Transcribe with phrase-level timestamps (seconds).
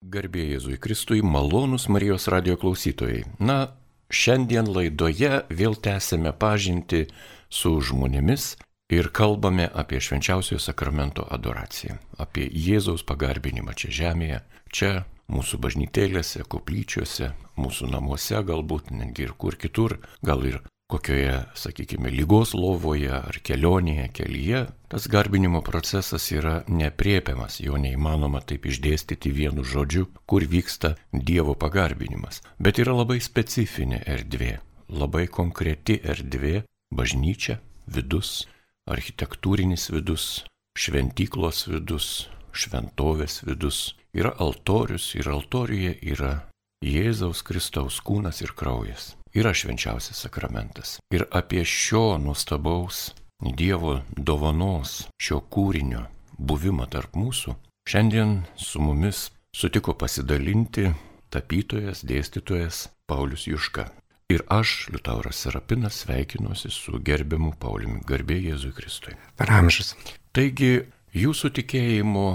[0.00, 3.26] Garbė Jėzui Kristui, malonus Marijos radio klausytojai.
[3.38, 3.76] Na,
[4.08, 7.02] šiandien laidoje vėl tęsime pažinti
[7.52, 8.46] su žmonėmis
[8.96, 14.40] ir kalbame apie švenčiausiojo sakramento adoraciją, apie Jėzaus pagarbinimą čia žemėje,
[14.72, 14.90] čia
[15.28, 22.52] mūsų bažnytėlėse, koplyčiose, mūsų namuose galbūt, netgi ir kur kitur, gal ir kokioje, sakykime, lygos
[22.58, 30.08] lovoje ar kelionėje, kelyje, tas garbinimo procesas yra nepriepiamas, jo neįmanoma taip išdėstyti vienu žodžiu,
[30.26, 32.42] kur vyksta Dievo pagarbinimas.
[32.58, 34.58] Bet yra labai specifinė erdvė,
[34.90, 36.64] labai konkreti erdvė-
[36.98, 38.48] bažnyčia, vidus,
[38.90, 40.44] architektūrinis vidus,
[40.76, 43.94] šventyklos vidus, šventovės vidus.
[44.12, 46.50] Yra altorius ir altoriuje yra
[46.82, 50.98] Jėzaus Kristaus kūnas ir kraujas yra švenčiausias sakramentas.
[51.10, 56.02] Ir apie šio nuostabaus Dievo dovanos, šio kūrinio
[56.36, 57.54] buvimą tarp mūsų,
[57.88, 60.90] šiandien su mumis sutiko pasidalinti
[61.32, 63.86] tapytojas, dėstytojas Paulius Juška.
[64.30, 69.16] Ir aš, Liutauras Serapinas, sveikinuosi su gerbiamu Pauliumi, garbė Jėzui Kristui.
[69.40, 69.94] Per amžius.
[70.36, 70.84] Taigi,
[71.16, 72.28] jūsų tikėjimo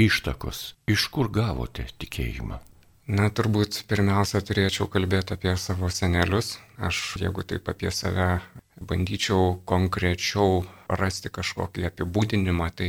[0.00, 2.58] ištakos, iš kur gavote tikėjimą?
[3.06, 6.56] Na, turbūt pirmiausia turėčiau kalbėti apie savo senelius.
[6.82, 8.40] Aš, jeigu taip apie save
[8.82, 12.88] bandyčiau konkrečiau rasti kažkokį apibūdinimą, tai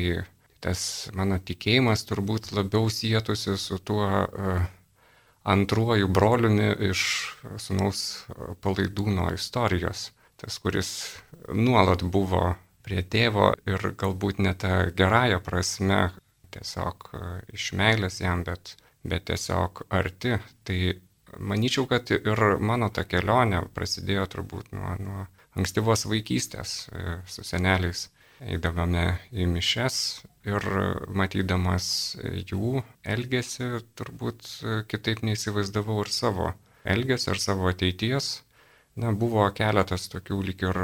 [0.57, 4.65] tas mano tikėjimas turbūt labiau sėtusi su tuo uh,
[5.45, 7.05] antruoju broliumi iš
[7.61, 8.01] sunaus
[8.65, 10.09] palaidūno istorijos.
[10.41, 10.89] Tas, kuris
[11.53, 16.01] nuolat buvo prie tėvo ir galbūt ne tą gerąją prasme,
[16.57, 18.73] tiesiog uh, iš meilės jam, bet
[19.07, 20.37] bet tiesiog arti.
[20.67, 20.79] Tai
[21.39, 25.25] manyčiau, kad ir mano ta kelionė prasidėjo turbūt nuo, nuo
[25.57, 28.07] ankstyvos vaikystės e, su seneliais.
[28.37, 29.95] Eidavome į mišes
[30.45, 30.65] ir
[31.09, 31.87] matydamas
[32.21, 34.45] jų elgesį, turbūt
[34.91, 36.51] kitaip neįsivaizdavau ir savo
[36.85, 38.43] elgesio ir savo ateities.
[38.97, 40.79] Na, buvo keletas tokių lik ir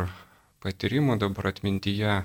[0.65, 2.23] patyrimų dabar atmintyje,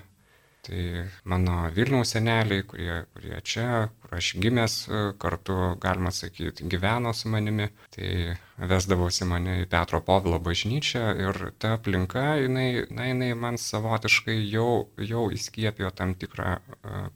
[0.68, 4.74] Tai mano Vilniaus seneliai, kurie, kurie čia, kur aš gimęs,
[5.22, 11.72] kartu, galima sakyti, gyveno su manimi, tai vesdavosi mane į Petro Povilo bažnyčią ir ta
[11.78, 16.58] aplinka, jinai, na, jinai man savotiškai jau, jau įskiepijo tam tikrą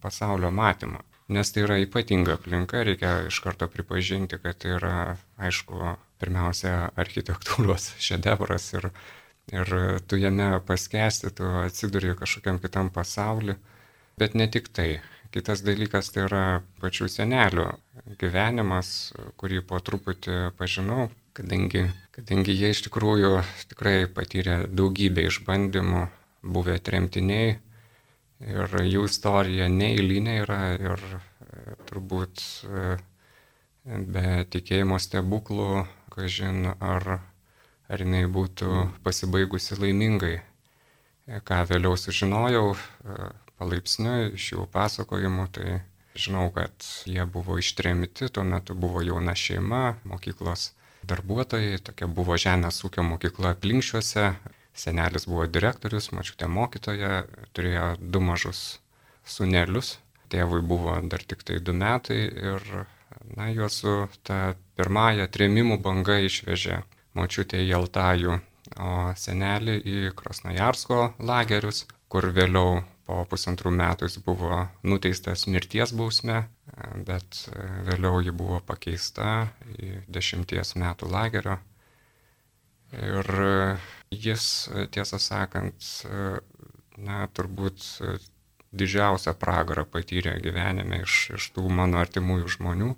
[0.01, 1.05] pasaulio matymą.
[1.33, 4.97] Nes tai yra ypatinga aplinka, reikia iš karto pripažinti, kad tai yra,
[5.41, 8.89] aišku, pirmiausia, architektūros šedevras ir
[9.51, 9.73] ir
[10.07, 13.57] tu jame paskesti, tu atsiduri kažkokiam kitam pasauliu.
[14.19, 15.01] Bet ne tik tai.
[15.33, 16.45] Kitas dalykas tai yra
[16.83, 17.65] pačių senelių
[18.21, 23.39] gyvenimas, kurį po truputį pažinau, kadangi, kadangi jie iš tikrųjų
[23.71, 26.05] tikrai patyrė daugybę išbandymų,
[26.43, 27.57] buvę tremtiniai
[28.43, 32.97] ir jų istorija neįlinė yra ir e, turbūt e,
[33.87, 37.23] be tikėjimo stebuklų, kažin ar
[37.93, 40.41] ar jinai būtų pasibaigusi laimingai.
[41.47, 45.81] Ką vėliau sužinojau e, palaipsniui iš jų pasakojimų, tai
[46.19, 46.73] žinau, kad
[47.09, 50.73] jie buvo ištremti, tuo metu buvo jauna šeima, mokyklos
[51.09, 54.33] darbuotojai, tokia buvo žemės ūkio mokykla aplinkščiuose,
[54.75, 57.25] senelis buvo direktorius, mačiutė mokytoja,
[57.55, 58.81] turėjo du mažus
[59.29, 59.97] sunelius,
[60.33, 62.67] tėvui buvo dar tik tai du metai ir
[63.37, 63.95] na, juos su
[64.27, 66.81] ta pirmąją trėmimų banga išvežė
[67.19, 68.39] močiutė į Altajų,
[68.81, 76.45] o senelį į Krasnojarsko lagerius, kur vėliau po pusantrų metų jis buvo nuteistas mirties bausme,
[77.09, 77.45] bet
[77.89, 81.59] vėliau ji buvo pakeista į dešimties metų lagerio.
[82.93, 83.29] Ir
[84.13, 84.47] jis,
[84.93, 85.89] tiesą sakant,
[87.01, 87.87] na, turbūt
[88.73, 92.93] didžiausią pragarą patyrė gyvenime iš, iš tų mano artimųjų žmonių,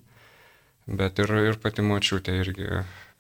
[1.01, 2.69] bet ir, ir pati močiutė irgi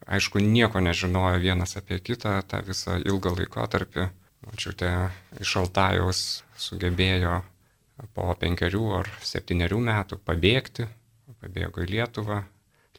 [0.06, 4.10] aišku, nieko nežinojo vienas apie kitą tą visą ilgą laikotarpį.
[4.44, 4.90] Mačiutė
[5.40, 6.18] iš Altajaus
[6.60, 7.38] sugebėjo
[8.12, 10.88] po penkerių ar septyniarių metų pabėgti,
[11.40, 12.42] pabėgo į Lietuvą,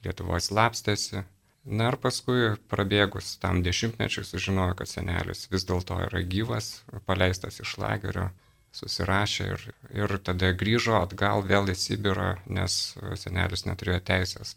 [0.05, 1.23] Lietuvoje slapstėsi.
[1.66, 7.78] Na ir paskui prabėgus tam dešimtmečiui sužinojo, kad senelis vis dėlto yra gyvas, paleistas iš
[7.81, 8.28] lagerio,
[8.75, 9.63] susirašė ir,
[9.97, 12.78] ir tada grįžo atgal vėl į Sibirą, nes
[13.22, 14.53] senelis neturėjo teisės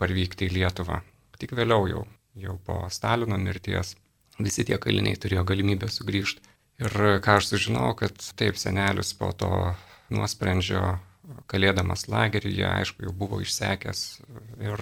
[0.00, 1.00] parvykti į Lietuvą.
[1.40, 2.06] Tik vėliau jau,
[2.36, 3.94] jau po Stalino mirties,
[4.38, 6.44] visi tie kaliniai turėjo galimybę sugrįžti.
[6.80, 9.50] Ir ką aš sužinojau, kad taip senelis po to
[10.12, 10.98] nuosprendžio,
[11.50, 14.00] kalėdamas lageryje, aišku, jau buvo išsekęs
[14.64, 14.80] ir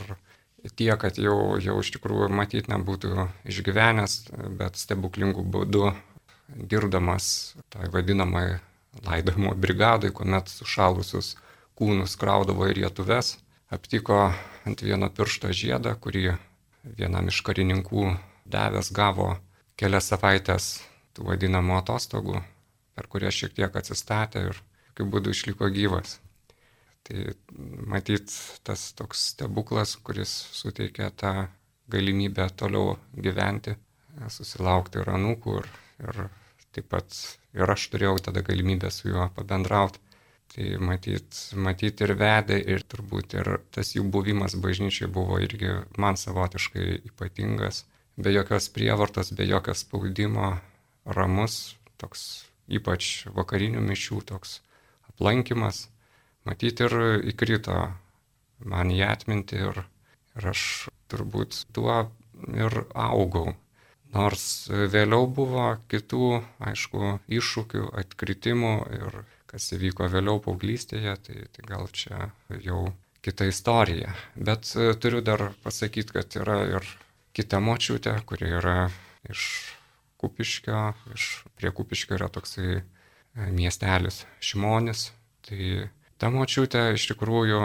[0.78, 4.16] tie, kad jau, jau iš tikrųjų matyt nebūtų išgyvenęs,
[4.58, 5.92] bet stebuklingų būdų
[6.48, 8.60] dirbdamas tai vadinamai
[9.04, 11.36] laidojimo brigadai, kuomet sušalusius
[11.78, 13.36] kūnus kraudavo į lietuves,
[13.70, 14.32] aptiko
[14.66, 16.38] ant vieno piršto žiedą, kurį
[16.84, 18.12] vienam iš karininkų
[18.48, 19.34] davęs gavo
[19.78, 20.70] kelias savaitės
[21.14, 22.40] tų vadinamų atostogų,
[22.94, 26.18] per kurias šiek tiek atsistatė ir tokiu būdu išliko gyvas.
[27.06, 27.32] Tai
[27.88, 28.32] matyt,
[28.66, 31.48] tas toks stebuklas, kuris suteikia tą
[31.88, 33.76] galimybę toliau gyventi,
[34.28, 35.70] susilaukti ir anūkų ir,
[36.04, 36.18] ir
[36.74, 37.14] taip pat
[37.56, 40.02] ir aš turėjau tada galimybę su juo pabendrauti.
[40.48, 46.16] Tai matyt, matyt ir vedė, ir turbūt ir tas jų buvimas bažnyčiai buvo irgi man
[46.16, 47.84] savotiškai ypatingas,
[48.16, 50.54] be jokios prievartos, be jokio spaudimo,
[51.04, 54.58] ramus, toks ypač vakarinių mišių toks
[55.12, 55.86] aplankimas,
[56.48, 56.96] matyt ir
[57.32, 57.78] įkrito
[58.64, 59.80] man į atmintį ir,
[60.36, 60.62] ir aš
[61.12, 62.04] turbūt tuo
[62.56, 63.56] ir augau.
[64.14, 69.18] Nors vėliau buvo kitų, aišku, iššūkių, atkritimų ir
[69.48, 72.30] kas įvyko vėliau paauglystėje, tai, tai gal čia
[72.64, 72.88] jau
[73.24, 74.12] kita istorija.
[74.36, 76.88] Bet e, turiu dar pasakyti, kad yra ir
[77.36, 78.78] kita močiutė, kuri yra
[79.28, 79.74] iš
[80.18, 80.80] Kupiškio,
[81.14, 82.82] iš, prie Kupiškio yra toksai e,
[83.54, 85.12] miestelis Šimonis.
[85.46, 87.62] Tai ta močiutė iš tikrųjų,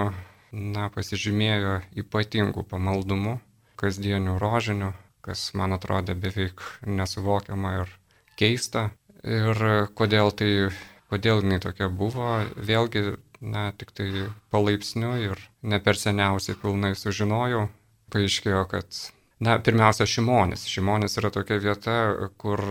[0.54, 3.40] na, pasižymėjo ypatingų pamaldumų,
[3.82, 4.92] kasdienių rožinių,
[5.26, 7.96] kas man atrodė beveik nesuvokiama ir
[8.40, 8.92] keista.
[9.24, 9.58] Ir
[9.96, 10.70] kodėl tai,
[11.14, 14.10] kodėl jinai tokia buvo, vėlgi, na, tik tai
[14.54, 17.68] palaipsniui ir ne per seniausiai pilnai sužinojau,
[18.14, 19.02] paaiškėjo, kad,
[19.44, 20.66] na, pirmiausia, Šimonis.
[20.70, 21.98] Šimonis yra tokia vieta,
[22.42, 22.64] kur,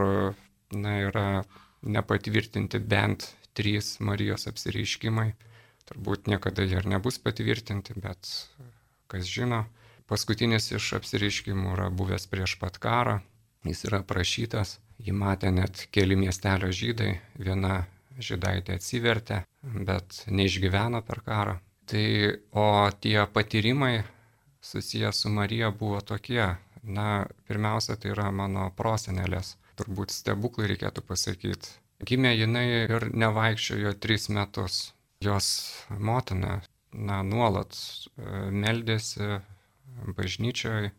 [0.74, 1.26] na, yra
[1.82, 5.32] nepatvirtinti bent trys Marijos apsireiškimai.
[5.90, 8.30] Turbūt niekada jie ir nebus patvirtinti, bet
[9.12, 9.66] kas žino.
[10.08, 13.20] Paskutinis iš apsireiškimų yra buvęs prieš pat karą.
[13.66, 17.84] Jis yra prašytas, jį matė net keli miestelio žydai, viena
[18.18, 21.58] žydaitė atsivertė, bet neišgyveno per karą.
[21.86, 22.06] Tai
[22.52, 22.66] o
[23.02, 24.02] tie patyrimai
[24.62, 31.78] susijęs su Marija buvo tokie, na, pirmiausia, tai yra mano prosenelės, turbūt stebuklai reikėtų pasakyti.
[32.02, 34.92] Gimė jinai ir nevaikščiojo tris metus.
[35.22, 35.48] Jos
[35.88, 36.60] motina,
[36.92, 39.38] na, nuolat e, meldėsi,
[40.18, 40.90] bažnyčioje.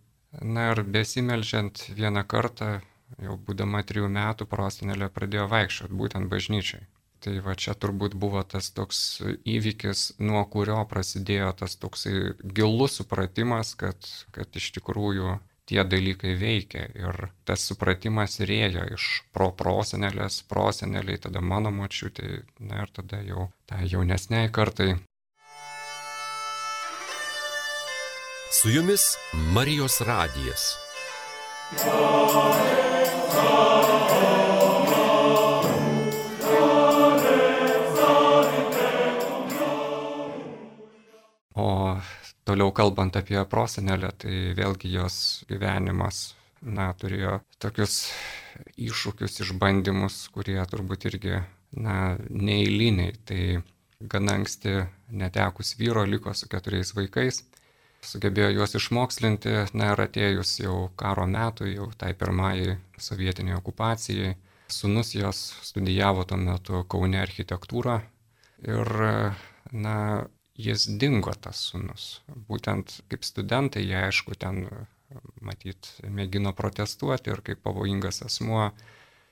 [0.41, 2.79] Na ir besimeldžiant vieną kartą,
[3.21, 6.87] jau būdama trijų metų, prosenelė pradėjo vaikščioti būtent bažnyčiai.
[7.23, 13.71] Tai va čia turbūt buvo tas toks įvykis, nuo kurio prasidėjo tas toksai gilus supratimas,
[13.79, 13.95] kad,
[14.35, 15.37] kad iš tikrųjų
[15.71, 16.83] tie dalykai veikia.
[16.99, 23.47] Ir tas supratimas rėjo iš pro prosenelės, proseneliai, tada mano močiutė, na ir tada jau
[23.71, 24.97] tai jaunesniai kartai.
[28.53, 29.15] Su jumis
[29.55, 30.73] Marijos radijas.
[41.63, 41.69] O
[42.47, 45.17] toliau kalbant apie prosenelę, tai vėlgi jos
[45.49, 47.97] gyvenimas, na, turėjo tokius
[48.75, 51.39] iššūkius, išbandymus, kurie turbūt irgi,
[51.79, 51.97] na,
[52.29, 53.15] neįliniai.
[53.27, 53.41] Tai
[54.11, 54.81] gana anksti
[55.15, 57.43] netekus vyro liko su keturiais vaikais
[58.07, 64.35] sugebėjo juos išmokslinti, na ir atėjus jau karo metui, jau tai pirmajai sovietiniai okupacijai,
[64.67, 67.99] sunus jos studijavo tuo metu Kaune architektūrą
[68.67, 68.93] ir,
[69.71, 69.97] na,
[70.59, 72.21] jis dingo tas sunus.
[72.49, 74.67] Būtent kaip studentai, jie aišku ten,
[75.41, 78.71] matyt, mėgino protestuoti ir kaip pavojingas asmuo.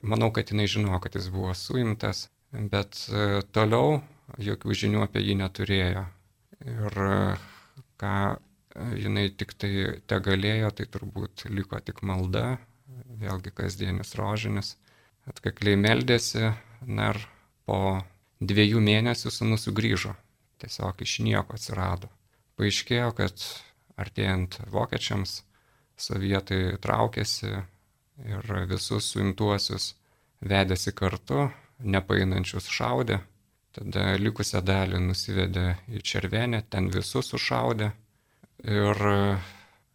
[0.01, 3.05] Manau, kad jinai žinojo, kad jis buvo suimtas, bet
[3.53, 4.01] toliau
[4.41, 6.05] jokių žinių apie jį neturėjo.
[6.61, 6.97] Ir
[8.01, 8.15] ką
[8.97, 12.57] jinai tik tai te galėjo, tai turbūt liko tik malda,
[13.21, 14.75] vėlgi kasdienis rožinis.
[15.29, 16.49] Atkakliai meldėsi,
[16.81, 17.21] na ir
[17.69, 18.01] po
[18.41, 20.15] dviejų mėnesių sunus sugrįžo,
[20.61, 22.09] tiesiog iš nieko atsirado.
[22.59, 23.45] Paaiškėjo, kad
[24.01, 25.41] artėjant vokiečiams,
[26.01, 27.51] sovietai traukėsi
[28.25, 29.93] ir visus suimtuosius
[30.41, 31.49] vedėsi kartu,
[31.81, 33.19] nepainančius šaudė,
[33.75, 37.91] tada likusią dalį nusivedė į Červenę, ten visus sušaudė.
[38.61, 38.99] Ir,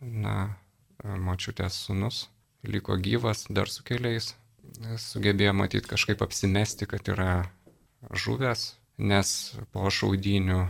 [0.01, 0.37] na,
[1.05, 2.27] močiutės sunus
[2.67, 4.33] liko gyvas dar su keliais,
[4.99, 7.47] sugebėjo matyti kažkaip apsimesti, kad yra
[8.11, 9.31] žuvęs, nes
[9.73, 10.67] po šaudinių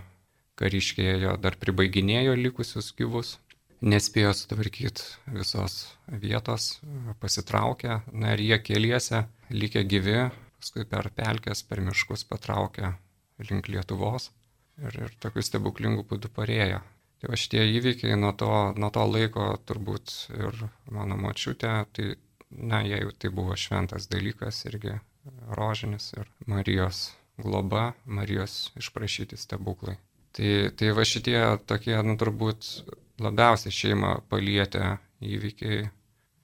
[0.57, 3.37] kariškėjo dar pribaiginėjo likusius gyvus,
[3.85, 5.05] nespėjo sutvarkyti
[5.37, 6.81] visos vietos,
[7.21, 12.95] pasitraukė, na ir jie keliese likę gyvi, paskui per pelkes, per miškus patraukė
[13.51, 14.31] link Lietuvos
[14.81, 16.81] ir, ir tokiu stebuklingu būdu parėjo.
[17.21, 22.17] Tai va šitie įvykiai nuo to, nuo to laiko turbūt ir mano močiutė, tai,
[22.51, 24.99] na, jai tai buvo šventas dalykas irgi
[25.57, 27.07] rožinis ir Marijos
[27.41, 29.97] globa, Marijos išprašyti stebuklai.
[30.37, 31.39] Tai, tai va šitie
[31.69, 32.69] tokie, nu turbūt
[33.23, 35.87] labiausiai šeimą palietę įvykiai,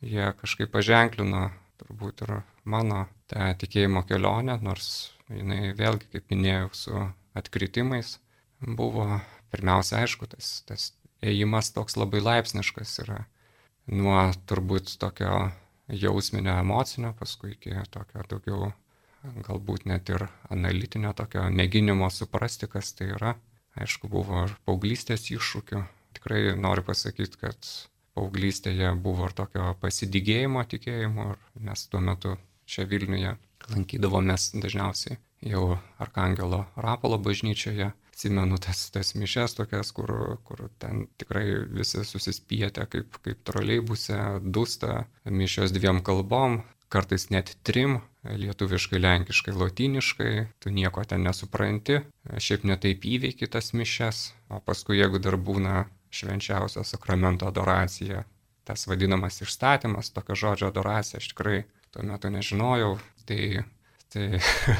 [0.02, 1.50] jie kažkaip paženklino
[1.82, 7.04] turbūt ir mano tą tikėjimo kelionę, nors jinai vėlgi, kaip minėjau, su
[7.36, 8.16] atkritimais
[8.62, 9.20] buvo
[9.52, 13.24] pirmiausia, aišku, tas, tas ėjimas toks labai laipsniškas yra
[13.86, 14.18] nuo
[14.48, 15.50] turbūt tokio
[15.92, 18.72] jausminio, emocinio, paskui iki tokio daugiau
[19.22, 23.36] galbūt net ir analitinio tokio mėginimo suprasti, kas tai yra.
[23.78, 25.82] Aišku, buvo ir paauglystės iššūkių.
[26.18, 27.68] Tikrai noriu pasakyti, kad
[28.16, 32.36] paauglystėje buvo ir tokio pasidygėjimo tikėjimo ir mes tuo metu
[32.68, 33.36] čia Vilniuje
[33.72, 37.92] lankydavomės dažniausiai jau Arkangelo Rapolo bažnyčioje.
[38.12, 40.10] Atsimenu tas, tas mišes tokias, kur,
[40.44, 46.60] kur ten tikrai visi susispietę kaip, kaip troleibuse, dusta, mišios dviem kalbom,
[46.92, 48.00] kartais net trim-
[48.42, 52.02] lietuviškai, lenkiškai, lotyniškai, tu nieko ten nesupranti,
[52.38, 58.24] šiaip netaip įveiki tas mišes, o paskui jeigu dar būna švenčiausio sakramento adoracija,
[58.64, 63.64] tas vadinamas išstatymas, tokio žodžio adoracija, aš tikrai tuo metu nežinojau, tai,
[64.12, 64.28] tai,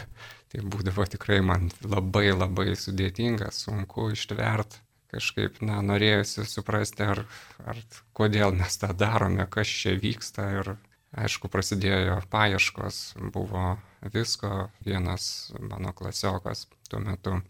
[0.53, 4.79] tai būdavo tikrai man labai labai sudėtinga, sunku ištvert
[5.13, 7.27] kažkaip, na, norėjusi suprasti, ar,
[7.69, 7.81] ar
[8.17, 10.73] kodėl mes tą darome, kas čia vyksta ir
[11.13, 13.01] Aišku, prasidėjo paieškos,
[13.35, 13.77] buvo
[14.15, 17.41] visko, vienas mano klasiokas tuo metu.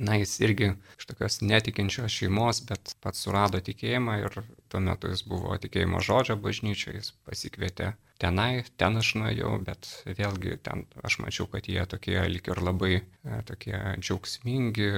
[0.00, 4.38] Na, jis irgi iš tokios netikinčios šeimos, bet pats surado tikėjimą ir
[4.72, 10.56] tuo metu jis buvo tikėjimo žodžio bažnyčioje, jis pasikvietė tenai, ten aš nuėjau, bet vėlgi
[10.64, 13.04] ten aš mačiau, kad jie tokie lik ir labai e,
[13.48, 14.90] tokie džiaugsmingi,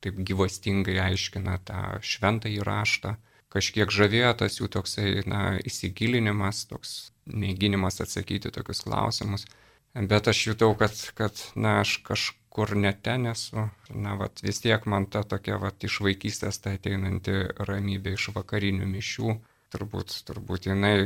[0.00, 3.18] taip gyvastingai aiškina tą šventą įraštą
[3.52, 9.46] kažkiek žavėjo tas jų toksai, na, įsigilinimas, toks mėginimas atsakyti tokius klausimus.
[9.92, 13.66] Bet aš jutau, kad, kad na, aš kažkur ne ten esu.
[13.92, 18.88] Na, vat, vis tiek man ta tokia, vat, iš vaikystės ta ateinanti ramybė iš vakarinių
[18.88, 19.36] mišių,
[19.74, 20.96] turbūt, turbūt jinai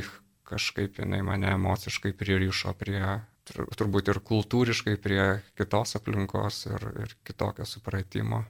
[0.46, 3.02] kažkaip jinai mane emociškai pririšo prie,
[3.50, 5.24] turbūt ir kultūriškai prie
[5.58, 8.44] kitos aplinkos ir, ir kitokio supratimo.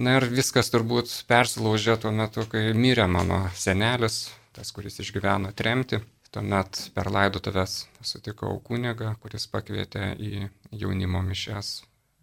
[0.00, 6.00] Na ir viskas turbūt persilaužė tuo metu, kai mirė mano senelis, tas, kuris išgyveno tremti.
[6.30, 11.80] Tuomet per laidotuvės sutikau kunigą, kuris pakvietė į jaunimo mišes.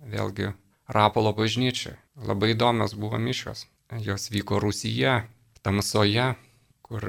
[0.08, 0.54] Vėlgi
[0.88, 1.98] Rapolo bažnyčia.
[2.16, 3.66] Labai įdomios buvo mišios.
[4.04, 5.26] Jos vyko Rusija,
[5.64, 6.30] tamsoje,
[6.88, 7.04] kur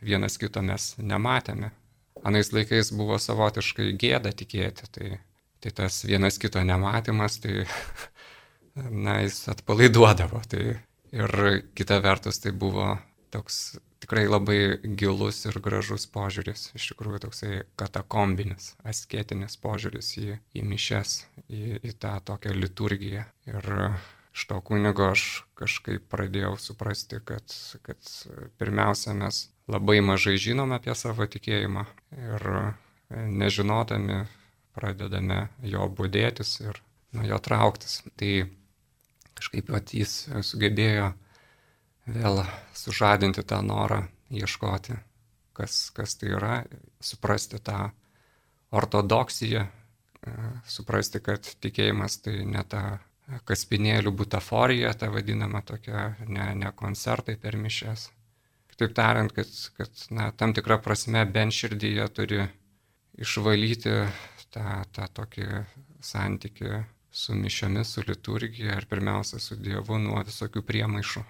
[0.00, 1.70] vienas kito mes nematėme.
[2.24, 5.10] Anais laikais buvo savotiškai gėda tikėti, tai,
[5.60, 7.66] tai tas vienas kito nematymas, tai
[9.04, 10.40] na, jis atpalaiduodavo.
[10.48, 10.64] Tai
[11.12, 11.36] ir
[11.76, 12.94] kita vertus tai buvo
[13.32, 13.76] toks
[14.08, 21.26] tikrai labai gilus ir gražus požiūris, iš tikrųjų toksai katakombinis, asketinis požiūris į, į mišes,
[21.44, 23.26] į, į tą tokią liturgiją.
[23.52, 23.68] Ir
[24.32, 27.52] iš to kunigo aš kažkaip pradėjau suprasti, kad,
[27.84, 28.00] kad
[28.56, 31.84] pirmiausia mes labai mažai žinome apie savo tikėjimą
[32.16, 32.48] ir
[33.12, 34.22] nežinodami
[34.72, 36.80] pradedame jo būdėtis ir
[37.12, 38.00] nuo jo trauktis.
[38.16, 38.32] Tai
[39.36, 41.12] kažkaip pat jis sugebėjo
[42.08, 42.42] vėl
[42.76, 44.96] sužadinti tą norą ieškoti,
[45.56, 46.54] kas, kas tai yra,
[47.00, 47.90] suprasti tą
[48.74, 49.66] ortodoksiją,
[50.68, 52.82] suprasti, kad tikėjimas tai ne ta
[53.48, 58.08] kaspinėlių butaforija, ta vadinama tokia, ne, ne koncertai per mišes.
[58.72, 62.44] Kitaip tariant, kad, kad na, tam tikrą prasme bent širdyje turi
[63.18, 63.96] išvalyti
[64.54, 65.48] tą, tą tokį
[66.04, 71.24] santykių su mišiomis, su liturgija ir pirmiausia su Dievu nuo visokių priemaišų.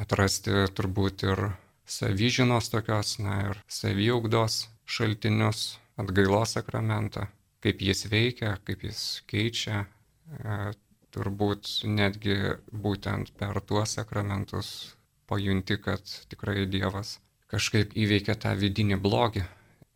[0.00, 1.44] Atrasti turbūt ir
[1.86, 7.28] savyžinos tokios, na ir saviaugdos šaltinius, atgailos sakramentą,
[7.64, 10.72] kaip jis veikia, kaip jis keičia, e,
[11.14, 14.96] turbūt netgi būtent per tuos sakramentus
[15.30, 17.18] pajunti, kad tikrai Dievas
[17.54, 19.44] kažkaip įveikia tą vidinį blogį.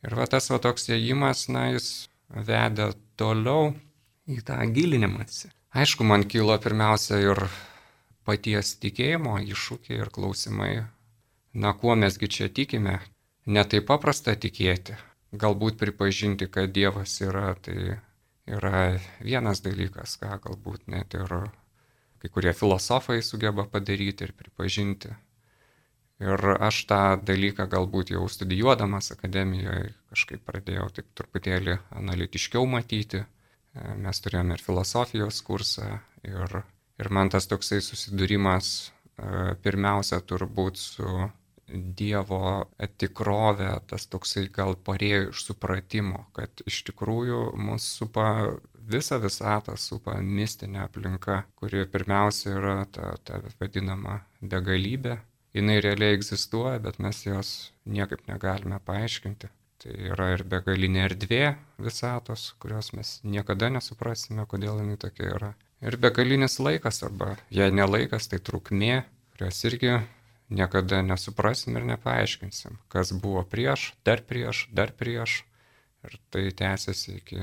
[0.07, 3.73] Ir va tas va toks ėjimas, na, jis vedė toliau
[4.31, 5.51] į tą gilinimąsi.
[5.75, 7.43] Aišku, man kilo pirmiausia ir
[8.29, 10.73] paties tikėjimo iššūkiai ir klausimai,
[11.55, 12.99] na kuo mesgi čia tikime,
[13.47, 14.97] netai paprasta tikėti.
[15.33, 17.99] Galbūt pripažinti, kad Dievas yra, tai
[18.49, 18.83] yra
[19.21, 21.33] vienas dalykas, ką galbūt net ir
[22.19, 25.13] kai kurie filosofai sugeba padaryti ir pripažinti.
[26.19, 33.23] Ir aš tą dalyką galbūt jau studijuodamas akademijoje kažkaip pradėjau taip truputėlį analitiškiau matyti
[33.75, 36.63] mes turėjome ir filosofijos kursą ir,
[36.99, 41.29] ir man tas toksai susidūrimas e, pirmiausia turbūt su
[41.69, 42.65] Dievo
[42.97, 48.29] tikrovė, tas toksai gal parėjo iš supratimo, kad iš tikrųjų mus supa
[48.89, 55.19] visą visatą, supa mistinė aplinka, kuri pirmiausia yra ta, ta vadinama begalybė,
[55.59, 57.53] jinai realiai egzistuoja, bet mes jos
[57.85, 59.53] niekaip negalime paaiškinti.
[59.79, 61.45] Tai yra ir begalinė erdvė
[61.85, 65.53] visatos, kurios mes niekada nesuprasime, kodėl jinai tokia yra.
[65.85, 69.05] Ir begalinis laikas, arba jei ne laikas, tai trukmė,
[69.35, 70.01] kurios irgi
[70.51, 75.45] niekada nesuprasim ir nepaaiškinsim, kas buvo prieš, dar prieš, dar prieš.
[76.07, 77.41] Ir tai tęsiasi iki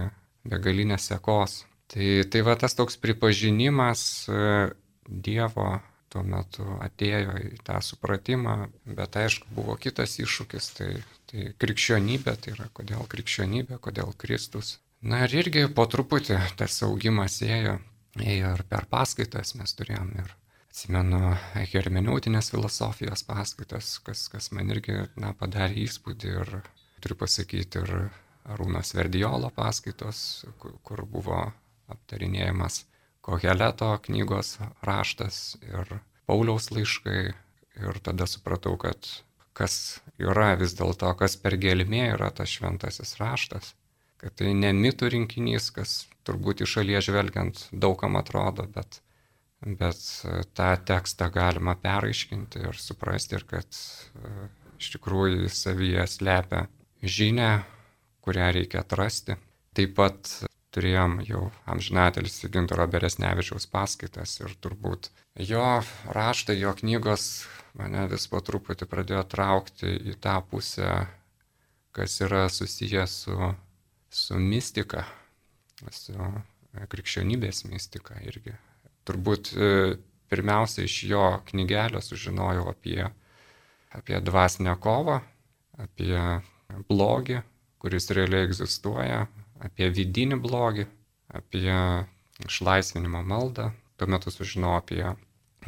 [0.48, 1.63] begalinės sekos.
[1.92, 4.01] Tai, tai va tas toks pripažinimas
[4.32, 4.72] e,
[5.06, 5.75] Dievo
[6.10, 8.56] tuo metu atėjo į tą supratimą,
[8.88, 10.92] bet aišku, buvo kitas iššūkis, tai,
[11.30, 14.80] tai krikščionybė, tai yra kodėl krikščionybė, kodėl Kristus.
[15.06, 17.77] Na ir irgi po truputį tas augimas ėjo
[18.24, 20.34] ir per paskaitas mes turėjom ir
[20.69, 21.36] atsimenu
[21.74, 26.51] hermeneutinės filosofijos paskaitas, kas, kas man irgi na, padarė įspūdį ir
[27.03, 27.93] turiu pasakyti ir
[28.45, 31.39] Arūnas Verdiolo paskaitos, kur, kur buvo
[31.89, 32.84] aptarinėjimas
[33.25, 35.95] Koheleto knygos raštas ir
[36.29, 37.34] Pauliaus laiškai.
[37.75, 39.07] Ir tada supratau, kad
[39.57, 43.74] kas yra vis dėlto, kas per gelmė yra tas šventasis raštas.
[44.22, 49.01] Kad tai ne mitų rinkinys, kas turbūt iš šalies žvelgiant daugam atrodo, bet,
[49.62, 50.01] bet
[50.58, 54.50] tą tekstą galima peraiškinti ir suprasti, ir kad e,
[54.82, 56.65] iš tikrųjų savyje slepia
[57.01, 57.51] žinę,
[58.25, 59.38] kurią reikia atrasti.
[59.75, 60.32] Taip pat
[60.75, 65.12] turėjom jau amžinatelis Gintaro Beresnevičiaus paskaitas ir turbūt
[65.48, 65.65] jo
[66.15, 67.46] raštai, jo knygos
[67.79, 70.89] mane vis po truputį pradėjo traukti į tą pusę,
[71.96, 73.51] kas yra susijęs su,
[74.12, 75.05] su mistika,
[75.91, 76.15] su
[76.91, 78.55] krikščionybės mistika irgi.
[79.08, 79.70] Turbūt e,
[80.32, 83.05] pirmiausia iš jo knygelio sužinojau apie,
[83.96, 85.20] apie dvasinę kovą,
[85.79, 86.17] apie
[86.89, 87.41] blogį,
[87.82, 89.25] kuris realiai egzistuoja,
[89.63, 90.88] apie vidinį blogį,
[91.36, 91.77] apie
[92.46, 93.72] išlaisvinimo maldą.
[93.96, 95.05] Tuo metu sužinojau apie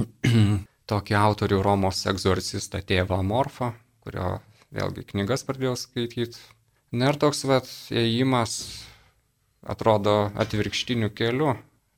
[0.91, 3.71] tokį autorių Romos egzorcistą tėvą Amorfą,
[4.03, 4.37] kurio
[4.75, 6.39] vėlgi knygas pradėjau skaityti.
[6.95, 8.57] Na ir toks vat ėjimas
[9.61, 11.55] atrodo atvirkštiniu keliu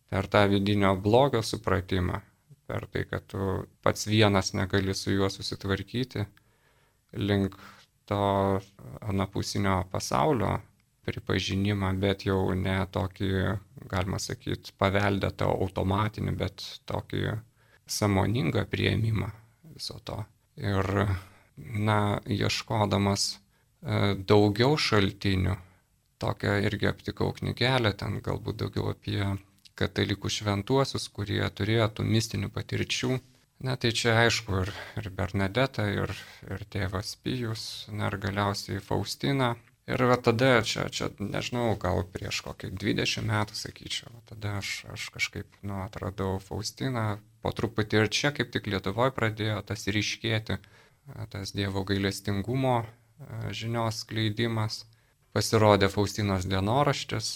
[0.09, 2.21] per tą vidinio blogio supratimą,
[2.69, 6.25] per tai, kad tu pats vienas negali su juo susitvarkyti,
[7.13, 7.57] link
[8.09, 8.61] to
[9.01, 10.57] anapusinio pasaulio
[11.05, 13.29] pripažinimą, bet jau ne tokį,
[13.89, 17.37] galima sakyti, paveldėtą automatinį, bet tokį
[17.89, 19.31] samoningą prieimimą
[19.73, 20.19] viso to.
[20.59, 20.89] Ir,
[21.57, 25.55] na, ieškodamas e, daugiau šaltinių,
[26.21, 29.23] tokią irgi aptikau knygelę, ten galbūt daugiau apie
[29.79, 33.19] katalikų šventuosius, kurie turėjo tų mistinių patirčių.
[33.63, 36.13] Na tai čia aišku ir, ir Bernadeta, ir,
[36.47, 39.55] ir tėvas Pijus, na ir galiausiai Faustina,
[39.89, 45.07] Ir va tada, čia, čia nežinau, gal prieš kokį 20 metų, sakyčiau, tada aš, aš
[45.15, 50.59] kažkaip, nu, atradau Faustiną, po truputį ir čia kaip tik Lietuvoje pradėjo tas ryškėti,
[51.33, 52.83] tas Dievo gailestingumo
[53.49, 54.83] žinios skleidimas.
[55.33, 57.33] Pasirodė Faustinos dienoraštis,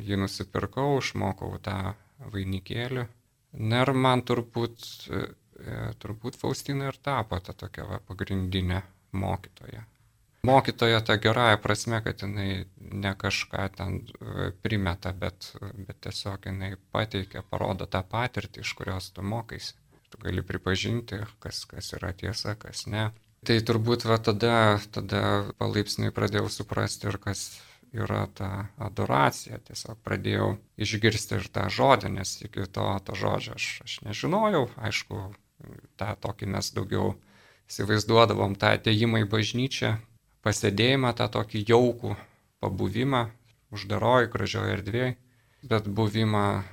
[0.00, 1.94] jį nusipirkau, išmokau tą
[2.32, 3.06] vainikėlį.
[3.56, 5.26] Na ir man turbūt, e,
[6.02, 9.84] turbūt Faustina ir tapo ta tokia va, pagrindinė mokytoja
[10.46, 15.52] mokytoja ta gerąją prasme, kad jinai ne kažką ten e, primeta, bet,
[15.88, 19.72] bet tiesiog jinai pateikia, parodo tą patirtį, iš kurios tu mokais.
[20.10, 23.08] Tu gali pripažinti, kas, kas yra tiesa, kas ne.
[23.46, 25.22] Tai turbūt va tada, tada
[25.60, 27.46] palaipsniui pradėjau suprasti ir kas
[27.96, 29.60] yra ta adoracija.
[29.66, 34.66] Tiesiog pradėjau išgirsti ir tą žodį, nes iki to, to žodžio aš, aš nežinojau.
[34.88, 35.20] Aišku,
[36.00, 37.14] tą tokį mes daugiau
[37.70, 39.96] įsivaizduodavom tą ateimą į bažnyčią,
[40.46, 42.14] pasėdėjimą, tą tokį jaukų
[42.62, 43.26] pabuvimą,
[43.74, 45.14] uždaroj, gražioj erdvėje,
[45.66, 46.64] bet buvimą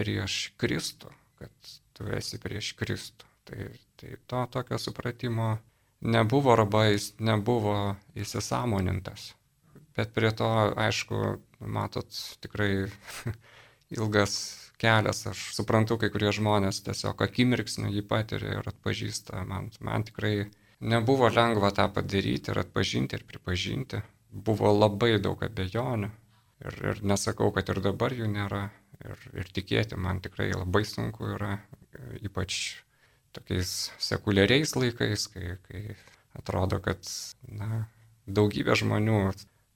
[0.00, 3.28] prieš Kristų, kad tu esi prieš Kristų.
[3.50, 3.66] Tai,
[3.98, 5.56] tai to tokio supratimo
[6.00, 9.34] nebuvo arba jis nebuvo įsisamonintas.
[9.96, 10.48] Bet prie to,
[10.80, 12.08] aišku, matot,
[12.40, 12.88] tikrai
[13.96, 14.38] ilgas
[14.80, 19.44] kelias, aš suprantu, kai kurie žmonės tiesiog akimirksniu jį patiria ir atpažįsta.
[19.48, 20.48] Man, man tikrai
[20.80, 24.00] Nebuvo lengva tą padaryti ir atpažinti ir pripažinti.
[24.32, 26.08] Buvo labai daug abejonių.
[26.64, 28.62] Ir, ir nesakau, kad ir dabar jų nėra.
[29.04, 31.58] Ir, ir tikėti man tikrai labai sunku yra,
[32.24, 32.80] ypač
[33.36, 35.96] tokiais sekuliariais laikais, kai, kai
[36.38, 37.00] atrodo, kad
[37.48, 37.86] na,
[38.26, 39.22] daugybė žmonių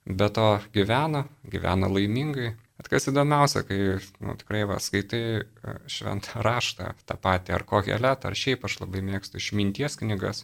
[0.05, 2.53] be to gyvena, gyvena laimingai.
[2.75, 3.79] Bet kas įdomiausia, kai
[4.19, 8.81] nu, tikrai va, skaitai e, šventą raštą, tą patį ar kokią letą, ar šiaip aš
[8.81, 10.43] labai mėgstu išminties knygas,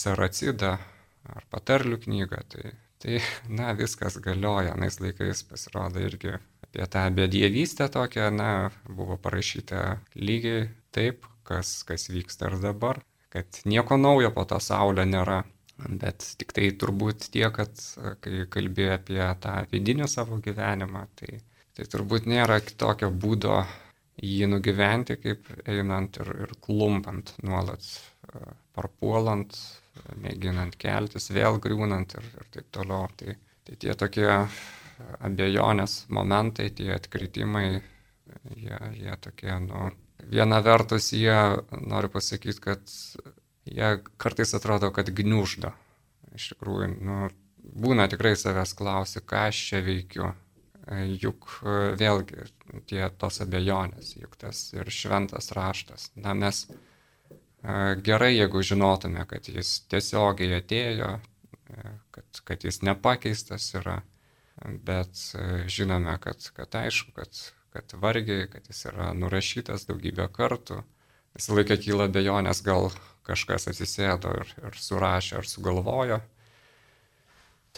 [0.00, 0.78] Saracidą
[1.28, 2.38] ar patarlių knygą.
[2.54, 2.70] Tai,
[3.04, 3.18] tai,
[3.52, 10.70] na, viskas galioja, nais laikais pasirodo irgi apie tą bedievystę tokią, na, buvo parašyta lygiai
[10.96, 13.00] taip, kas, kas vyksta ir dabar,
[13.32, 15.42] kad nieko naujo po tą saulę nėra.
[15.78, 17.70] Bet tik tai turbūt tie, kad
[18.24, 21.36] kai kalbėjai apie tą vidinį savo gyvenimą, tai,
[21.78, 23.60] tai turbūt nėra kitokio būdo
[24.18, 27.86] jį nugyventi, kaip einant ir, ir klumpant nuolat,
[28.74, 29.54] parpuolant,
[30.18, 33.06] mėginant keltis, vėl griūnant ir, ir taip toliau.
[33.20, 34.28] Tai, tai tie tokie
[35.22, 37.66] abejonės momentai, tie atkritimai,
[38.56, 39.92] jie, jie tokie, nu,
[40.28, 41.36] viena vertus jie,
[41.72, 42.94] noriu pasakyti, kad
[43.68, 45.72] jie kartais atrodo, kad gniuždo.
[46.36, 50.32] Iš tikrųjų, nu, būna tikrai savęs klausi, ką aš čia veikiu.
[51.20, 51.50] Juk
[52.00, 52.46] vėlgi
[52.88, 56.06] tie tos abejonės, juk tas ir šventas raštas.
[56.16, 56.62] Na mes
[58.06, 61.10] gerai, jeigu žinotume, kad jis tiesiogiai atėjo,
[62.16, 63.98] kad, kad jis nepakeistas yra,
[64.64, 65.20] bet
[65.68, 67.42] žinome, kad, kad aišku, kad
[67.78, 70.82] kad vargiai, kad jis yra nurašytas daugybę kartų.
[71.38, 72.90] Visą laiką kyla bejonės, gal
[73.28, 76.18] kažkas atsisėdo ir, ir surašė ar sugalvojo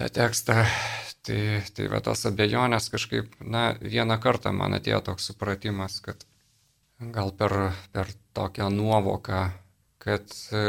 [0.01, 0.65] tą tekstą.
[1.23, 1.41] Tai,
[1.77, 6.25] tai va tos abejonės kažkaip, na, vieną kartą man atėjo toks supratimas, kad
[7.13, 7.53] gal per,
[7.93, 9.43] per tokią nuovoką,
[10.01, 10.63] kad e,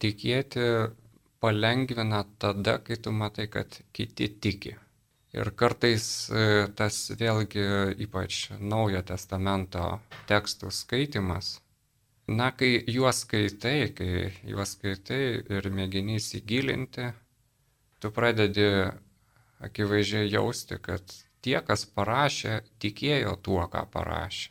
[0.00, 0.64] tikėti
[1.44, 4.72] palengvina tada, kai tu matai, kad kiti tiki.
[5.32, 7.62] Ir kartais e, tas vėlgi
[8.04, 9.86] ypač naujo testamento
[10.28, 11.54] tekstų skaitimas,
[12.28, 17.08] na, kai juos skaitai, kai juos skaitai ir mėgini įsigilinti,
[18.02, 18.68] tu pradedi
[19.64, 24.50] akivaizdžiai jausti, kad tie, kas parašė, tikėjo tuo, ką parašė.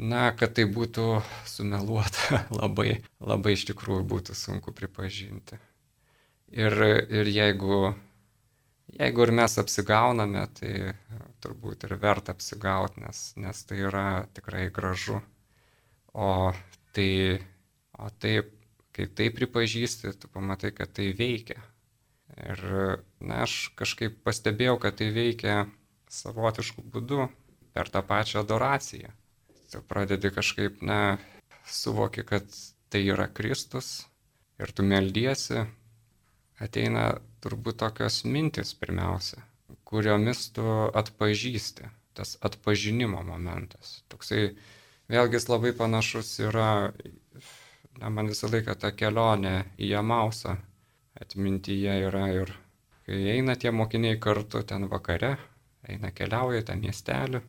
[0.00, 5.58] Na, kad tai būtų sumeluota, labai, labai iš tikrųjų būtų sunku pripažinti.
[6.50, 6.72] Ir,
[7.12, 7.92] ir jeigu
[8.96, 10.94] Jeigu ir mes apsigauname, tai
[11.44, 15.20] turbūt ir verta apsigauti, nes, nes tai yra tikrai gražu.
[16.12, 16.50] O
[16.96, 17.38] tai,
[17.94, 18.50] o taip,
[18.96, 21.60] kai tai pripažįsti, tu pamatai, kad tai veikia.
[22.40, 22.64] Ir
[23.20, 25.64] na, aš kažkaip pastebėjau, kad tai veikia
[26.10, 27.28] savotiškų būdų
[27.74, 29.12] per tą pačią adoraciją.
[29.70, 31.18] Tu pradedi kažkaip, na,
[31.66, 32.46] suvoki, kad
[32.90, 34.06] tai yra Kristus
[34.58, 35.62] ir tu meldiesi,
[36.60, 37.12] ateina
[37.44, 39.42] turbūt tokios mintis pirmiausia,
[39.88, 40.64] kuriomis tu
[41.00, 44.00] atpažįsti, tas atpažinimo momentas.
[44.12, 44.54] Toksai,
[45.10, 46.70] vėlgi jis labai panašus yra,
[48.00, 50.56] na, man visą laiką ta kelionė į Jamausą
[51.20, 52.52] atmintyje yra ir
[53.06, 55.36] kai eina tie mokiniai kartu ten vakare,
[55.88, 57.40] eina keliauja tą miestelį,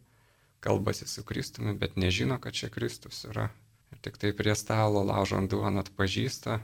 [0.61, 3.49] kalbasi su Kristumi, bet nežino, kad čia Kristus yra.
[3.91, 6.61] Ir tik tai prie stalo laužant duoną atpažįsta,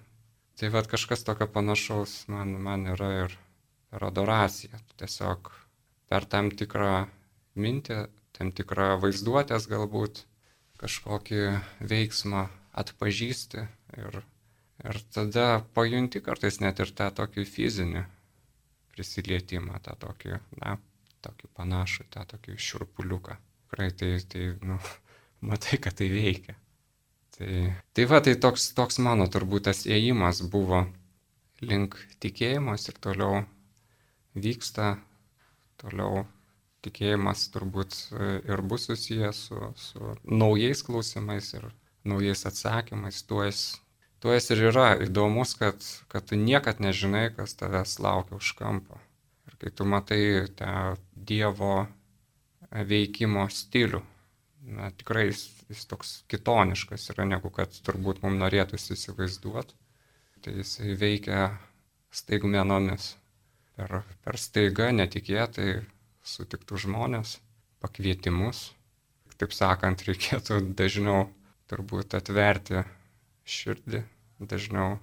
[0.57, 3.37] Tai vad kažkas tokio panašaus man, man yra ir
[3.91, 4.79] per adoraciją.
[4.97, 5.51] Tiesiog
[6.09, 7.07] per tam tikrą
[7.57, 7.99] mintį,
[8.33, 10.23] tam tikrą vaizduotės galbūt
[10.81, 11.43] kažkokį
[11.91, 13.63] veiksmą atpažįsti
[14.01, 14.19] ir,
[14.85, 18.05] ir tada pajunti kartais net ir tą tokį fizinį
[18.93, 20.77] prisilietimą, tą tokį, na,
[21.25, 23.37] tokį panašų, tą tokį šurpuliuką.
[23.67, 24.81] Tikrai tai, tai nu,
[25.49, 26.57] matai, kad tai veikia.
[27.37, 30.87] Tai, tai va, tai toks, toks mano turbūt tas ėjimas buvo
[31.61, 33.43] link tikėjimas ir toliau
[34.33, 34.95] vyksta,
[35.81, 36.23] toliau
[36.85, 41.69] tikėjimas turbūt e, ir bus susijęs su, su naujais klausimais ir
[42.07, 43.21] naujais atsakymais.
[43.29, 43.61] Tuo jis,
[44.23, 48.97] tuo jis ir yra įdomus, kad, kad tu niekad nežinai, kas tavęs laukia už kampo.
[49.45, 50.21] Ir kai tu matai
[50.57, 50.73] tą
[51.27, 51.87] Dievo
[52.71, 54.01] veikimo stilių,
[54.67, 59.75] na, tikrai jis, jis toks kitoniškas yra, negu kad turbūt mums norėtųsi įsivaizduoti.
[60.43, 61.47] Tai jisai veikia
[62.13, 63.15] staigmenomis.
[63.77, 65.83] Per, per staigą netikėtai
[66.25, 67.37] sutiktų žmonės,
[67.83, 68.71] pakvietimus.
[69.37, 71.27] Taip sakant, reikėtų dažniau
[71.69, 72.81] turbūt atverti
[73.45, 74.01] širdį,
[74.41, 74.97] dažniau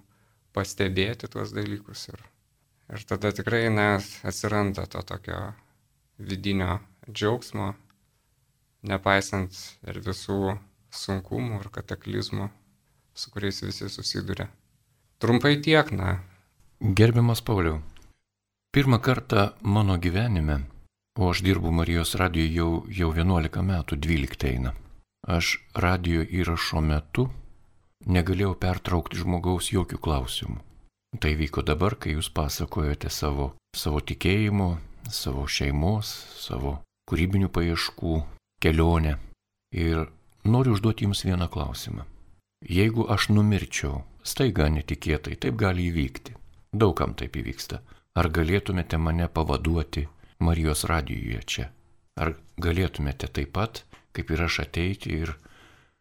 [0.55, 2.24] pastebėti tuos dalykus ir,
[2.90, 5.38] ir tada tikrai nes atsiranda to tokio
[6.18, 7.72] vidinio džiaugsmo,
[8.85, 9.57] nepaisant
[9.88, 10.57] ir visų
[10.94, 12.51] sunkumų ir kataklizmų,
[13.14, 14.49] su kuriais visi susiduria.
[15.18, 16.18] Trumpai tiek, na.
[16.81, 17.81] Gerbiamas Pauliau,
[18.75, 20.61] pirmą kartą mano gyvenime,
[21.18, 24.75] o aš dirbu Marijos radijoje jau, jau 11 metų, 12 eina,
[25.27, 27.31] aš radijo įrašo metu
[28.07, 30.61] negalėjau pertraukti žmogaus jokių klausimų.
[31.23, 34.75] Tai vyko dabar, kai jūs pasakojote savo, savo tikėjimo,
[35.09, 36.11] savo šeimos,
[36.42, 38.16] savo kūrybinių paieškų
[38.64, 39.16] kelionę.
[39.72, 40.07] Ir
[40.44, 42.05] noriu užduoti Jums vieną klausimą.
[42.64, 46.33] Jeigu aš numirčiau, staiga netikėtai, taip gali įvykti.
[46.72, 47.83] Daugam taip įvyksta.
[48.16, 50.07] Ar galėtumėte mane pavaduoti
[50.40, 51.66] Marijos radijoje čia?
[52.16, 53.83] Ar galėtumėte taip pat,
[54.16, 55.35] kaip ir aš ateiti ir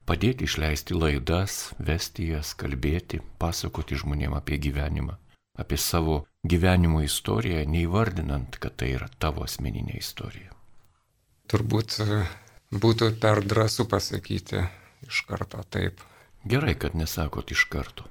[0.07, 5.17] padėti išleisti laidas, vesti jas, kalbėti, pasakoti žmonėm apie gyvenimą,
[5.59, 10.53] apie savo gyvenimo istoriją, neįvardinant, kad tai yra tavo asmeninė istorija.
[11.51, 11.99] Turbūt
[12.73, 14.65] būtų per drąsų pasakyti
[15.07, 16.01] iš karto taip.
[16.43, 18.07] Gerai, kad nesakot iš karto.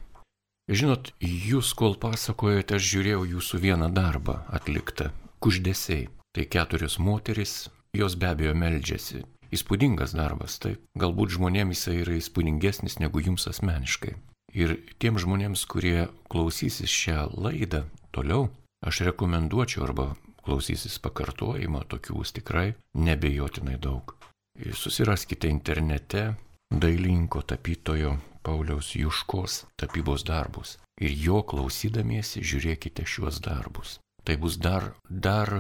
[0.70, 5.10] Žinot, jūs kol pasakojate, aš žiūrėjau jūsų vieną darbą atliktą-
[5.42, 6.08] kuždėsiai.
[6.32, 9.24] Tai keturios moteris, jos be abejo meldžiasi.
[9.52, 10.80] Įspūdingas darbas, taip.
[10.96, 14.14] Galbūt žmonėms jisai yra įspūdingesnis negu jums asmeniškai.
[14.54, 18.48] Ir tiem žmonėms, kurie klausysis šią laidą toliau,
[18.80, 24.16] aš rekomenduočiau arba klausysis pakartojimo, tokių tikrai nebejotinai daug.
[24.58, 26.34] Susiraskite internete
[26.70, 33.98] dailinko tapytojo Pauliaus Juškos tapybos darbus ir jo klausydamiesi žiūrėkite šiuos darbus.
[34.22, 35.50] Tai bus dar, dar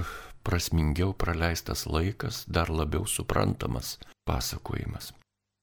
[0.46, 3.96] prasmingiau praleistas laikas, dar labiau suprantamas
[4.28, 5.12] pasakojimas.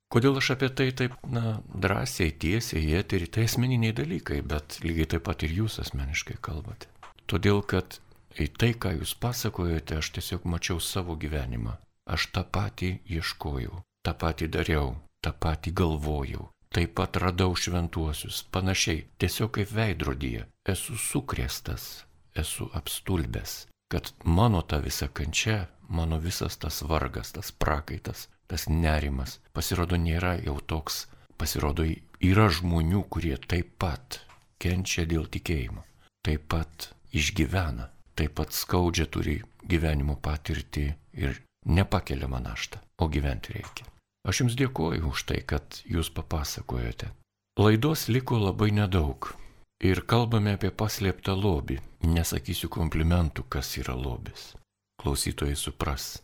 [0.09, 5.11] Kodėl aš apie tai taip, na, drąsiai, tiesiai, į eterį, tai asmeniniai dalykai, bet lygiai
[5.13, 6.89] taip pat ir jūs asmeniškai kalbate.
[7.29, 7.99] Todėl, kad
[8.33, 11.77] į tai, ką jūs pasakojate, aš tiesiog mačiau savo gyvenimą.
[12.09, 16.47] Aš tą patį ieškojau, tą patį dariau, tą patį galvojau.
[16.73, 20.45] Taip pat radau šventuosius, panašiai, tiesiog kaip veidrodyje.
[20.69, 22.05] Esu sukrėstas,
[22.37, 29.39] esu apstulbęs, kad mano ta visa kančia, mano visas tas vargas, tas prakaitas, tas nerimas,
[29.53, 31.07] pasirodo nėra jau toks,
[31.41, 31.87] pasirodo
[32.21, 34.21] yra žmonių, kurie taip pat
[34.61, 35.85] kenčia dėl tikėjimo,
[36.25, 40.85] taip pat išgyvena, taip pat skaudžia turi gyvenimo patirtį
[41.17, 43.85] ir nepakeliamą naštą, o gyventi reikia.
[44.27, 47.11] Aš Jums dėkoju už tai, kad Jūs papasakojote.
[47.59, 49.33] Laidos liko labai nedaug.
[49.79, 51.79] Ir kalbame apie paslėptą lobį.
[52.03, 54.53] Nesakysiu komplimentų, kas yra lobis.
[54.99, 56.19] Klausytojai supras.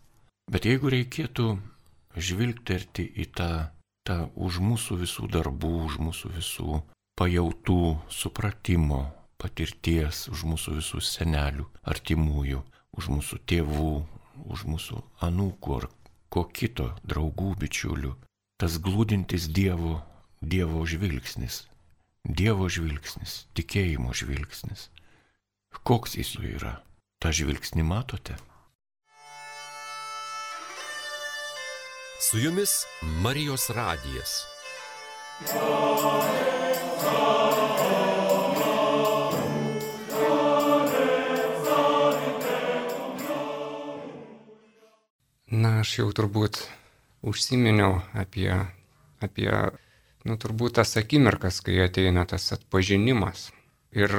[0.51, 1.55] Bet jeigu reikėtų
[2.15, 3.49] žvilgterti į tą,
[4.07, 6.81] tą už mūsų visų darbų, už mūsų visų
[7.19, 7.79] pajautų,
[8.11, 9.01] supratimo,
[9.39, 12.61] patirties, už mūsų visų senelių, artimųjų,
[12.95, 13.93] už mūsų tėvų,
[14.45, 15.87] už mūsų anūkų ar
[16.29, 18.13] ko kito, draugų, bičiulių,
[18.59, 20.01] tas glūdintis Dievo,
[20.41, 21.63] Dievo žvilgsnis,
[22.25, 24.89] Dievo žvilgsnis, tikėjimo žvilgsnis.
[25.85, 26.79] Koks jis yra?
[27.21, 28.37] Ta žvilgsnį matote?
[32.25, 32.85] Su jumis
[33.21, 34.39] Marijos radijas.
[35.51, 36.55] Na,
[45.85, 46.57] aš jau turbūt
[47.29, 48.49] užsiminiau apie,
[49.21, 49.49] apie
[50.25, 53.51] nu, turbūt tas akimirkas, kai ateina tas atpažinimas.
[53.93, 54.09] Ir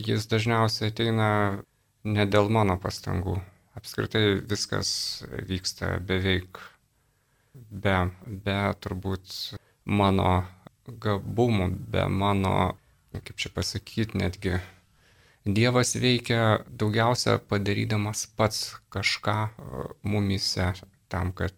[0.00, 1.28] jis dažniausiai ateina
[2.08, 3.36] ne dėl mano pastangų.
[3.76, 4.88] Apskritai viskas
[5.44, 6.62] vyksta beveik
[7.52, 10.30] be, be turbūt mano
[10.88, 12.54] gabumų, be mano,
[13.12, 14.56] kaip čia pasakyti, netgi
[15.44, 20.70] Dievas veikia daugiausia padarydamas pats kažką e, mumise
[21.14, 21.54] tam, kad,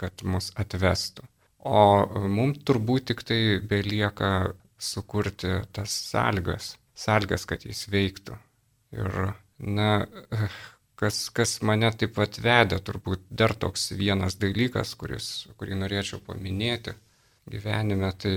[0.00, 1.26] kad mus atvestų.
[1.68, 1.82] O
[2.30, 3.40] mums turbūt tik tai
[3.72, 8.38] belieka sukurti tas sąlygas, sąlygas, kad jis veiktų.
[8.94, 9.18] Ir,
[9.58, 9.90] na,
[11.00, 16.94] kas, kas mane taip pat vedė, turbūt dar toks vienas dalykas, kuris, kurį norėčiau paminėti
[17.50, 18.36] gyvenime, tai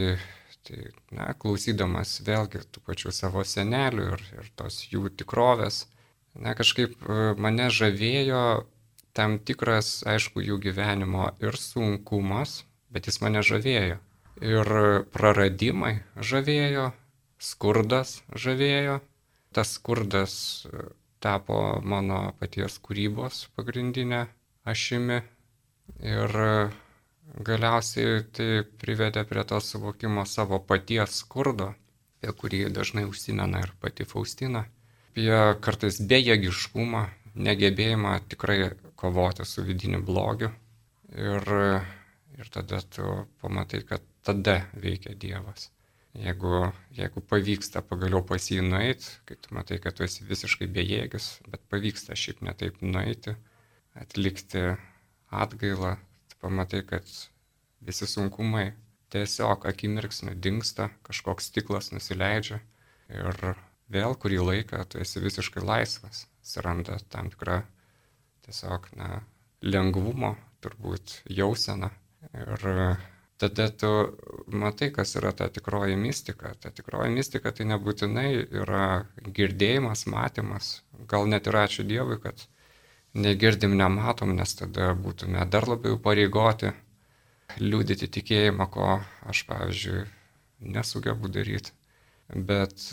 [0.62, 0.78] Tai,
[1.18, 5.88] na, klausydamas vėlgi tų pačių savo senelių ir, ir tos jų tikrovės,
[6.38, 8.44] na, kažkaip e, mane žavėjo
[9.18, 14.00] tam tikras, aišku, jų gyvenimo ir sunkumas, bet jis mane žavėjo.
[14.42, 14.72] Ir
[15.14, 16.92] praradimai žavėjo,
[17.38, 19.02] skurdas žavėjo.
[19.52, 20.34] Tas skurdas
[21.22, 24.26] tapo mano paties kūrybos pagrindinė
[24.66, 25.20] ašimi.
[26.02, 26.40] Ir
[27.40, 31.70] Galiausiai tai privedė prie to suvokimo savo paties skurdo,
[32.20, 34.66] apie kurį dažnai užsimena ir pati Faustina,
[35.14, 37.06] apie kartais bejėgiškumą,
[37.48, 38.58] negebėjimą tikrai
[39.02, 40.52] kovoti su vidiniu blogiu.
[41.12, 41.52] Ir,
[42.38, 43.08] ir tada tu
[43.42, 45.72] pamatai, kad tada veikia Dievas.
[46.14, 51.28] Jeigu, jeigu pavyksta pagaliau pas jį nueiti, kai tu matai, kad tu esi visiškai bejėgis,
[51.48, 53.38] bet pavyksta šiaip netaip nueiti,
[53.96, 54.66] atlikti
[55.32, 55.96] atgailą,
[56.42, 57.08] pamatai, kad
[57.82, 58.74] visi sunkumai
[59.12, 62.60] tiesiog akimirksniu dinksta, kažkoks stiklas nusileidžia
[63.12, 63.56] ir
[63.92, 67.62] vėl kurį laiką tu esi visiškai laisvas, atsiranda tam tikra
[68.46, 69.22] tiesiog na,
[69.62, 71.92] lengvumo, turbūt jausena.
[72.38, 72.66] Ir
[73.42, 73.90] tada tu
[74.48, 76.54] matai, kas yra ta tikroji mistika.
[76.62, 78.30] Ta tikroji mistika tai nebūtinai
[78.62, 78.86] yra
[79.26, 80.72] girdėjimas, matymas,
[81.10, 82.46] gal net ir ačiū Dievui, kad
[83.14, 86.72] negirdim, nematom, nes tada būtume dar labiau pareigoti
[87.60, 88.88] liūdėti tikėjimą, ko
[89.28, 90.06] aš, pavyzdžiui,
[90.76, 91.74] nesugebu daryti.
[92.32, 92.86] Bet,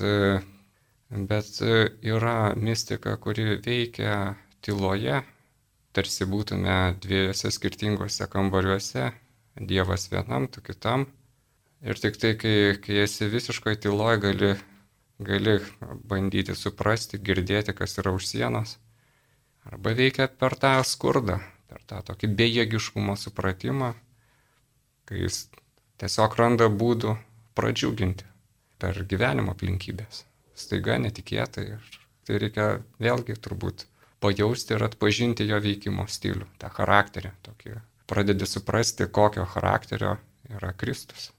[1.30, 4.34] bet yra mistika, kuri veikia
[4.64, 5.20] tyloje,
[5.96, 9.12] tarsi būtume dviejose skirtingose kambariuose,
[9.58, 11.08] Dievas vienam, tu kitam.
[11.82, 14.50] Ir tik tai, kai, kai esi visiškoje tyloje, gali,
[15.18, 15.54] gali
[16.10, 18.76] bandyti suprasti, girdėti, kas yra už sienos.
[19.66, 23.92] Arba veikia per tą skurdą, per tą tokį bejėgiškumo supratimą,
[25.10, 25.48] kai jis
[25.98, 27.16] tiesiog randa būdų
[27.58, 28.26] pradžiuginti
[28.78, 30.22] per gyvenimo aplinkybės.
[30.54, 31.66] Staiga netikėtai.
[31.74, 32.68] Ir tai reikia
[33.02, 33.86] vėlgi turbūt
[34.20, 37.32] pajausti ir atpažinti jo veikimo stilių, tą charakterį.
[37.46, 37.74] Tokį.
[38.08, 40.16] Pradedi suprasti, kokio charakterio
[40.48, 41.30] yra Kristus.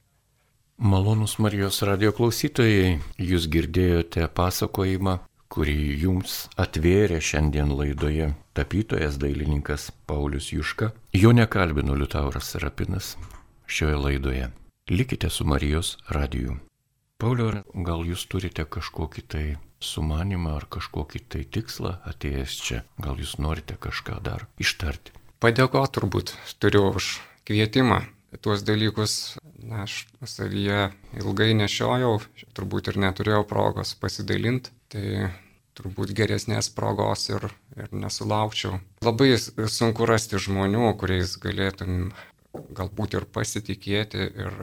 [0.77, 5.17] Malonus Marijos radio klausytojai, jūs girdėjote pasakojimą,
[5.51, 10.93] kurį jums atvėrė šiandien laidoje tapytojas dailininkas Paulius Juška.
[11.13, 13.17] Jo nekalbino Liutauras Serapinas
[13.67, 14.51] šioje laidoje.
[14.89, 16.55] Likite su Marijos radiju.
[17.19, 19.45] Pauliu, gal jūs turite kažkokį tai
[19.83, 22.83] sumanimą ar kažkokį tai tikslą atėjęs čia?
[23.01, 25.15] Gal jūs norite kažką dar ištarti?
[25.39, 28.03] Padėko turbūt turiu už kvietimą.
[28.43, 32.19] Tuos dalykus na, aš savyje ilgai nešiojau,
[32.53, 34.73] turbūt ir neturėjau progos pasidalinti.
[34.91, 35.31] Tai
[35.79, 37.47] turbūt geresnės progos ir,
[37.79, 38.81] ir nesulaukčiau.
[39.05, 42.11] Labai sunku rasti žmonių, kuriais galėtum
[42.75, 44.55] galbūt ir pasitikėti ir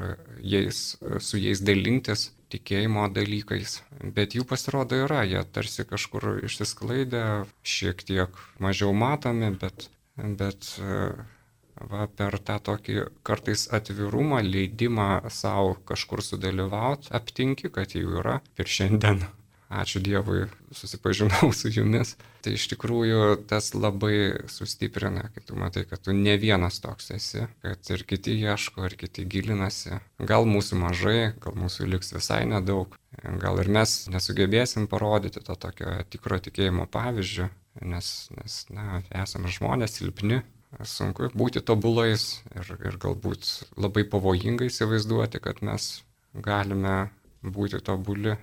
[0.45, 3.81] jais, su jais dalintis tikėjimo dalykais,
[4.17, 7.23] bet jų pasirodo yra, jie tarsi kažkur išsisklaidę,
[7.67, 16.23] šiek tiek mažiau matomi, bet, bet va, per tą tokį kartais atvirumą, leidimą savo kažkur
[16.25, 18.41] sudalyvauti, aptinki, kad jų yra.
[18.61, 19.27] Ir šiandien
[19.69, 22.15] ačiū Dievui, susipažinau su jumis.
[22.45, 27.47] Tai iš tikrųjų tas labai sustiprina, kai tu matai, kad tu ne vienas toks esi,
[27.65, 29.99] kad ir kiti ieško, ir kiti gilinasi.
[30.23, 32.95] Gal mūsų mažai, gal mūsų liks visai nedaug,
[33.43, 37.51] gal ir mes nesugebėsim parodyti to tokio tikro tikėjimo pavyzdžio,
[37.83, 40.45] nes, nes na, esame žmonės silpni,
[40.87, 43.49] sunku būti tobulais ir, ir galbūt
[43.81, 45.97] labai pavojingai įsivaizduoti, kad mes
[46.35, 47.09] galime
[47.43, 48.37] būti tobuli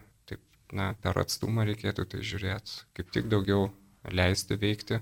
[0.73, 3.69] na, per atstumą reikėtų tai žiūrėti, kaip tik daugiau
[4.11, 4.99] leisti veikti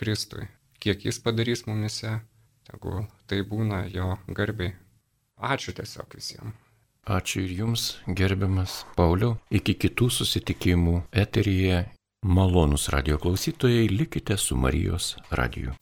[0.00, 0.48] Kristui.
[0.80, 2.20] Kiek jis padarys mumise,
[2.68, 4.74] tegul tai būna jo garbiai.
[5.40, 6.56] Ačiū tiesiog visiems.
[7.08, 9.38] Ačiū ir jums, gerbiamas Pauliau.
[9.50, 11.86] Iki kitų susitikimų eteryje.
[12.20, 15.72] Malonus radio klausytojai, likite su Marijos radiju.